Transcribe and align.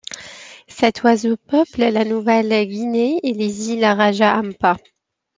Cet 0.67 1.03
oiseau 1.03 1.37
peuple 1.37 1.81
la 1.91 2.03
Nouvelle-Guinée 2.03 3.19
et 3.21 3.33
les 3.35 3.69
îles 3.69 3.85
Raja 3.85 4.35
Ampat. 4.35 4.77